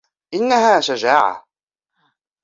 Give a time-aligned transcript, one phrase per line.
[0.33, 1.45] إنها شجاعة.